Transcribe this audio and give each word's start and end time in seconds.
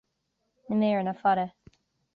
Na 0.67 0.75
méireanna 0.79 1.15
fada 1.21 1.45